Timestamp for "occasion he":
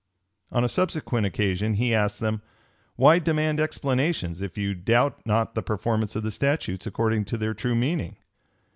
1.27-1.93